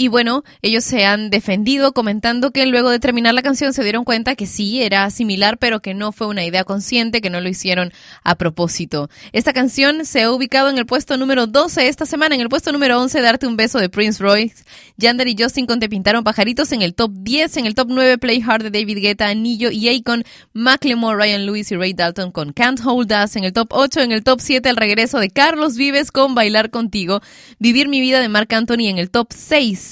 Y 0.00 0.08
bueno, 0.08 0.44
ellos 0.62 0.82
se 0.82 1.04
han 1.04 1.28
defendido 1.28 1.92
comentando 1.92 2.52
que 2.52 2.64
luego 2.64 2.88
de 2.88 3.00
terminar 3.00 3.34
la 3.34 3.42
canción 3.42 3.74
se 3.74 3.82
dieron 3.82 4.04
cuenta 4.04 4.34
que 4.34 4.46
sí 4.46 4.80
era 4.80 5.10
similar, 5.10 5.58
pero 5.58 5.80
que 5.80 5.92
no 5.92 6.10
fue 6.10 6.26
una 6.26 6.42
idea 6.42 6.64
consciente, 6.64 7.20
que 7.20 7.28
no 7.28 7.42
lo 7.42 7.50
hicieron 7.50 7.92
a 8.24 8.36
propósito. 8.36 9.10
Esta 9.32 9.52
canción 9.52 10.06
se 10.06 10.22
ha 10.22 10.32
ubicado 10.32 10.70
en 10.70 10.78
el 10.78 10.86
puesto 10.86 11.18
número 11.18 11.46
12 11.46 11.86
esta 11.86 12.06
semana, 12.06 12.34
en 12.34 12.40
el 12.40 12.48
puesto 12.48 12.72
número 12.72 12.98
11 12.98 13.20
Darte 13.20 13.46
un 13.46 13.58
beso 13.58 13.78
de 13.78 13.90
Prince 13.90 14.22
Royce, 14.22 14.64
Yander 14.96 15.28
y 15.28 15.36
Justin 15.38 15.66
con 15.66 15.80
Te 15.80 15.90
pintaron 15.90 16.24
pajaritos 16.24 16.72
en 16.72 16.80
el 16.80 16.94
top 16.94 17.10
10, 17.16 17.58
en 17.58 17.66
el 17.66 17.74
top 17.74 17.88
9 17.90 18.16
Play 18.16 18.42
Hard 18.42 18.62
de 18.62 18.70
David 18.70 19.02
Guetta, 19.02 19.28
Anillo 19.28 19.70
y 19.70 19.94
Akon, 19.94 20.24
Macklemore, 20.54 21.18
Ryan 21.18 21.44
Lewis 21.44 21.72
y 21.72 21.76
Ray 21.76 21.92
Dalton 21.92 22.32
con 22.32 22.54
Can't 22.54 22.80
Hold 22.86 23.12
Us, 23.22 23.36
en 23.36 23.44
el 23.44 23.52
top 23.52 23.68
8, 23.72 24.00
en 24.00 24.12
el 24.12 24.24
top 24.24 24.40
7 24.40 24.66
el 24.66 24.76
regreso 24.76 25.18
de 25.18 25.28
Carlos 25.28 25.76
Vives 25.76 26.10
con 26.10 26.34
Bailar 26.34 26.70
Contigo, 26.70 27.20
Vivir 27.58 27.90
mi 27.90 28.00
vida 28.00 28.20
de 28.20 28.30
Marc 28.30 28.50
Anthony 28.54 28.88
en 28.88 28.96
el 28.96 29.10
top 29.10 29.34
6. 29.36 29.89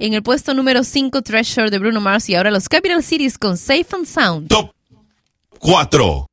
En 0.00 0.14
el 0.14 0.22
puesto 0.22 0.54
número 0.54 0.84
5, 0.84 1.22
Treasure 1.22 1.70
de 1.70 1.78
Bruno 1.80 2.00
Mars 2.00 2.28
y 2.28 2.36
ahora 2.36 2.52
los 2.52 2.68
Capital 2.68 3.02
Cities 3.02 3.36
con 3.36 3.56
Safe 3.56 3.84
and 3.90 4.06
Sound. 4.06 4.46
Top 4.46 4.70
4. 5.58 6.26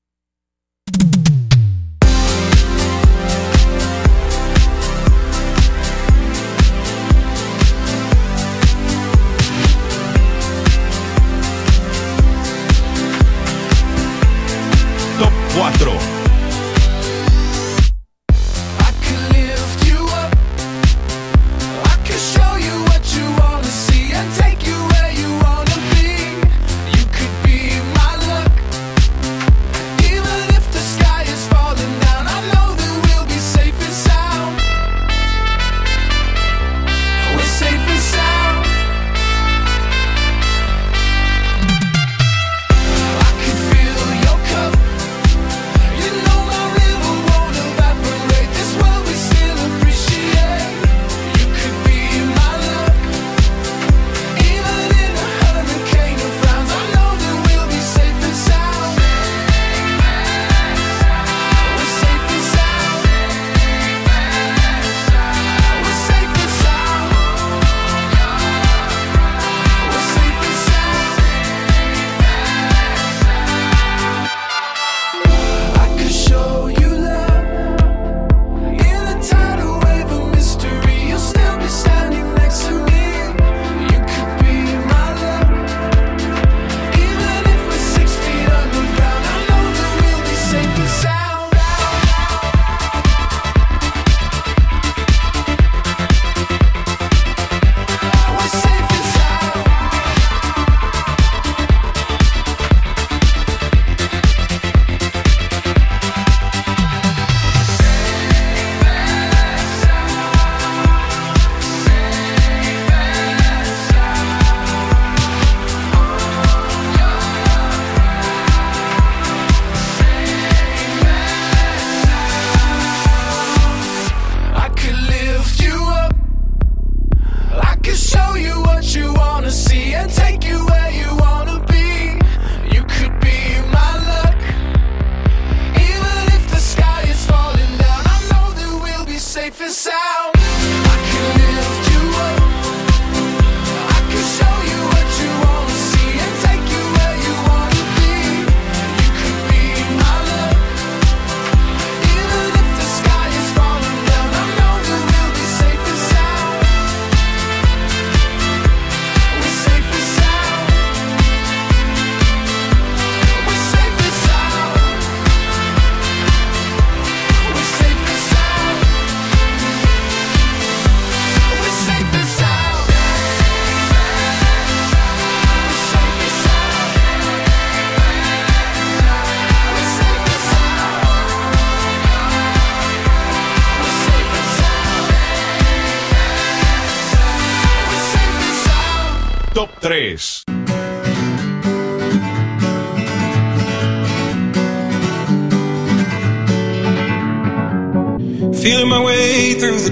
Top 15.18 15.32
4. 15.56 16.15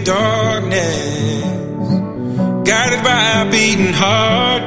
darkness, 0.04 1.44
guided 2.68 3.04
by 3.04 3.42
a 3.42 3.52
beating 3.52 3.94
heart. 3.94 4.64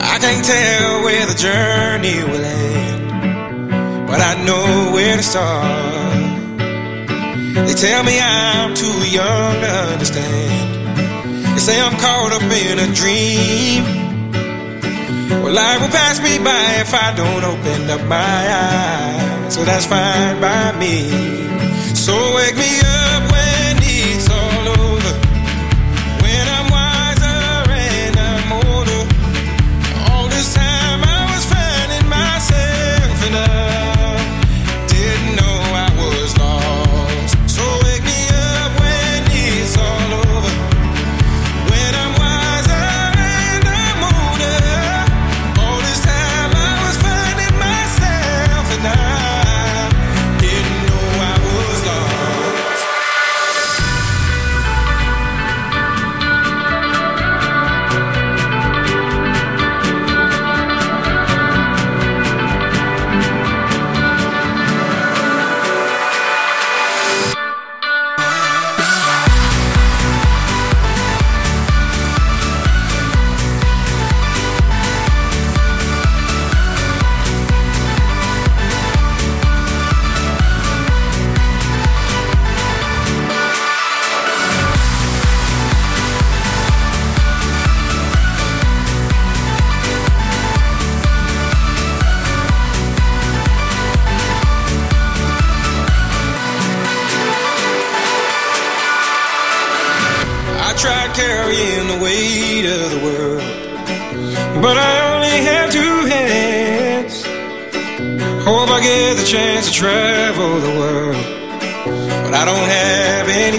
I 0.00 0.18
can't 0.18 0.44
tell 0.44 1.04
where 1.04 1.26
the 1.26 1.34
journey 1.34 2.18
will 2.24 2.44
end, 2.44 4.06
but 4.06 4.20
I 4.20 4.42
know 4.44 4.92
where 4.92 5.16
to 5.16 5.22
start. 5.22 5.92
They 7.66 7.74
tell 7.74 8.02
me 8.02 8.18
I'm 8.20 8.74
too 8.74 9.10
young 9.10 9.60
to 9.60 9.72
understand. 9.92 11.54
They 11.54 11.60
say 11.60 11.80
I'm 11.80 11.96
caught 11.98 12.32
up 12.32 12.42
in 12.42 12.78
a 12.78 12.88
dream. 12.94 13.84
Well, 15.42 15.52
life 15.52 15.80
will 15.80 15.88
pass 15.88 16.20
me 16.22 16.38
by 16.38 16.80
if 16.80 16.92
I 16.94 17.14
don't 17.14 17.44
open 17.44 17.90
up 17.90 18.06
my 18.08 18.16
eyes. 18.18 19.54
So 19.54 19.64
that's 19.64 19.86
fine 19.86 20.40
by 20.40 20.72
me. 20.78 21.08
So 21.94 22.14
wake 22.34 22.56
me 22.56 22.80
up. 22.80 23.21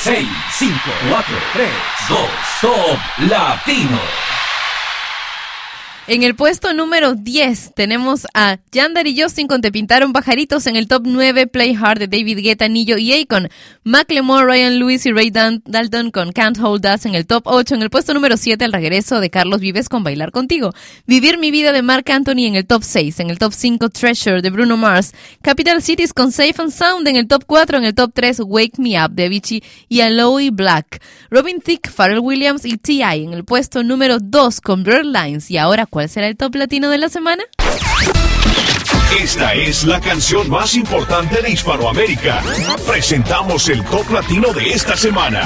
6, 0.00 0.14
5, 0.14 0.70
4, 1.10 1.24
3, 1.54 1.66
2, 2.06 2.28
Top 2.60 2.98
Latino. 3.28 4.37
En 6.10 6.22
el 6.22 6.34
puesto 6.34 6.72
número 6.72 7.12
10 7.16 7.72
tenemos 7.76 8.26
a 8.32 8.56
Yandar 8.72 9.06
y 9.06 9.20
Justin 9.20 9.46
con 9.46 9.60
Te 9.60 9.70
pintaron 9.70 10.14
pajaritos. 10.14 10.66
En 10.66 10.74
el 10.76 10.88
top 10.88 11.02
9, 11.04 11.46
Play 11.48 11.76
Hard 11.78 11.98
de 11.98 12.08
David 12.08 12.38
Guetta, 12.38 12.66
Nillo 12.66 12.96
y 12.96 13.12
Akon. 13.12 13.50
Macklemore, 13.84 14.46
Ryan 14.46 14.78
Lewis 14.78 15.04
y 15.04 15.12
Ray 15.12 15.30
Dan- 15.30 15.62
Dalton 15.66 16.10
con 16.10 16.32
Can't 16.32 16.58
Hold 16.62 16.86
Us. 16.86 17.04
En 17.04 17.14
el 17.14 17.26
top 17.26 17.42
8, 17.44 17.74
en 17.74 17.82
el 17.82 17.90
puesto 17.90 18.14
número 18.14 18.38
7, 18.38 18.64
el 18.64 18.72
regreso 18.72 19.20
de 19.20 19.28
Carlos 19.28 19.60
Vives 19.60 19.90
con 19.90 20.02
Bailar 20.02 20.30
Contigo. 20.32 20.72
Vivir 21.06 21.36
mi 21.36 21.50
vida 21.50 21.72
de 21.72 21.82
Mark 21.82 22.10
Anthony 22.10 22.46
en 22.46 22.54
el 22.54 22.64
top 22.66 22.84
6. 22.84 23.20
En 23.20 23.28
el 23.28 23.38
top 23.38 23.52
5, 23.52 23.90
Treasure 23.90 24.40
de 24.40 24.48
Bruno 24.48 24.78
Mars. 24.78 25.12
Capital 25.42 25.82
Cities 25.82 26.14
con 26.14 26.32
Safe 26.32 26.54
and 26.56 26.72
Sound. 26.72 27.06
En 27.06 27.16
el 27.16 27.28
top 27.28 27.44
4, 27.46 27.76
en 27.76 27.84
el 27.84 27.94
top 27.94 28.12
3, 28.14 28.40
Wake 28.46 28.78
Me 28.78 28.98
Up 29.04 29.10
de 29.10 29.26
Avicii 29.26 29.62
y 29.90 30.00
Aloe 30.00 30.48
Black. 30.52 31.02
Robin 31.30 31.60
Thicke, 31.60 31.90
Pharrell 31.90 32.20
Williams 32.20 32.64
y 32.64 32.78
T.I. 32.78 33.24
en 33.24 33.34
el 33.34 33.44
puesto 33.44 33.82
número 33.84 34.18
2 34.20 34.62
con 34.62 34.84
Blurred 34.84 35.04
Lines. 35.04 35.50
Y 35.50 35.58
ahora, 35.58 35.84
¿cuál 35.98 36.08
será 36.08 36.28
el 36.28 36.36
top 36.36 36.54
latino 36.54 36.90
de 36.90 36.98
la 36.98 37.08
semana? 37.08 37.42
Esta 39.20 39.54
es 39.54 39.82
la 39.82 40.00
canción 40.00 40.48
más 40.48 40.76
importante 40.76 41.42
de 41.42 41.50
Hispanoamérica. 41.50 42.40
Presentamos 42.86 43.68
el 43.68 43.82
top 43.82 44.08
latino 44.12 44.52
de 44.52 44.70
esta 44.70 44.96
semana. 44.96 45.44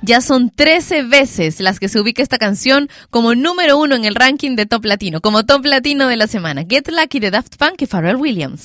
Ya 0.00 0.22
son 0.22 0.48
13 0.48 1.02
veces 1.02 1.60
las 1.60 1.78
que 1.78 1.90
se 1.90 2.00
ubica 2.00 2.22
esta 2.22 2.38
canción 2.38 2.88
como 3.10 3.34
número 3.34 3.76
uno 3.76 3.96
en 3.96 4.06
el 4.06 4.14
ranking 4.14 4.56
de 4.56 4.64
top 4.64 4.86
latino, 4.86 5.20
como 5.20 5.44
top 5.44 5.66
latino 5.66 6.08
de 6.08 6.16
la 6.16 6.26
semana. 6.26 6.64
Get 6.66 6.88
Lucky 6.88 7.20
de 7.20 7.30
Daft 7.30 7.56
Punk 7.58 7.82
y 7.82 7.86
Pharrell 7.86 8.16
Williams. 8.16 8.64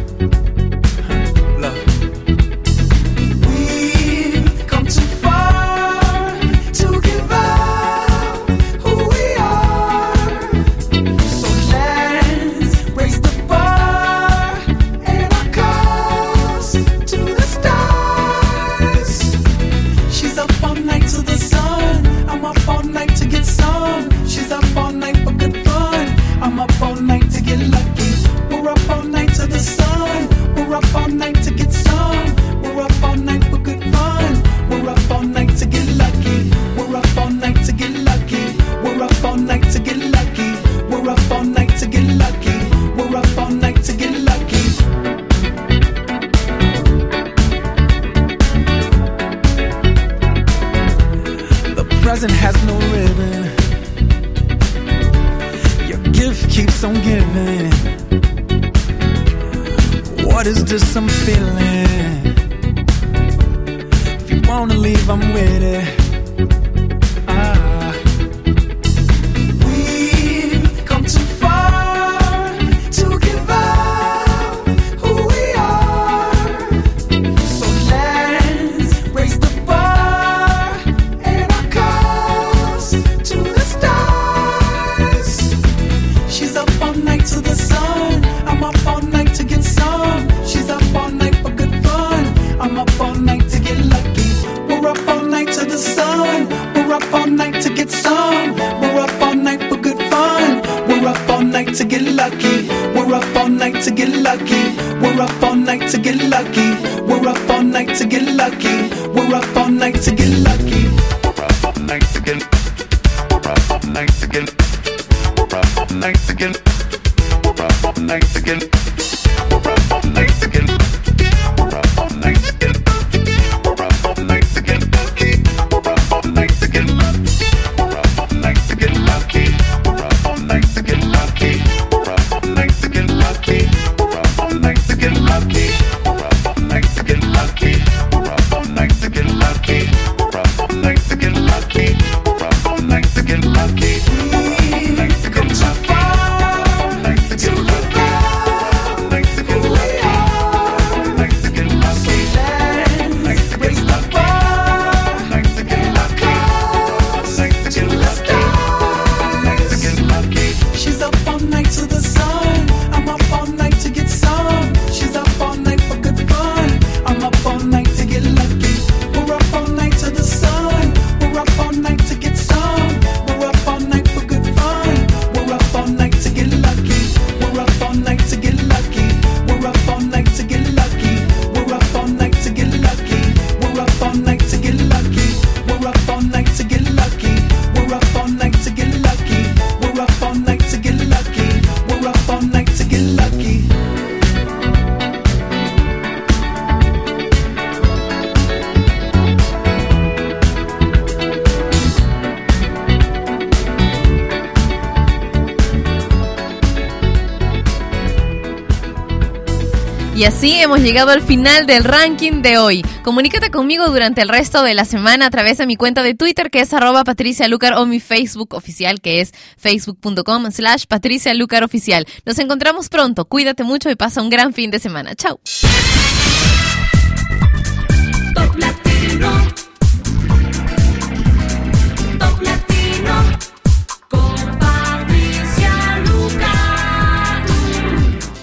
así 210.41 210.59
hemos 210.59 210.79
llegado 210.79 211.11
al 211.11 211.21
final 211.21 211.67
del 211.67 211.83
ranking 211.83 212.41
de 212.41 212.57
hoy. 212.57 212.83
Comunícate 213.03 213.51
conmigo 213.51 213.85
durante 213.89 214.23
el 214.23 214.27
resto 214.27 214.63
de 214.63 214.73
la 214.73 214.85
semana 214.85 215.27
a 215.27 215.29
través 215.29 215.59
de 215.59 215.67
mi 215.67 215.75
cuenta 215.75 216.01
de 216.01 216.15
Twitter 216.15 216.49
que 216.49 216.61
es 216.61 216.73
arroba 216.73 217.03
Patricia 217.03 217.47
Lucar 217.47 217.75
o 217.75 217.85
mi 217.85 217.99
Facebook 217.99 218.55
oficial 218.55 219.01
que 219.01 219.21
es 219.21 219.33
facebook.com 219.57 220.49
slash 220.49 220.85
Patricia 220.87 221.35
Lucar 221.35 221.63
oficial. 221.63 222.07
Nos 222.25 222.39
encontramos 222.39 222.89
pronto. 222.89 223.25
Cuídate 223.25 223.63
mucho 223.63 223.91
y 223.91 223.95
pasa 223.95 224.23
un 224.23 224.31
gran 224.31 224.51
fin 224.51 224.71
de 224.71 224.79
semana. 224.79 225.13
Chao. 225.13 225.39